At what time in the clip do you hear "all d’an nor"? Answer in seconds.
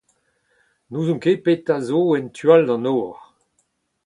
2.53-3.15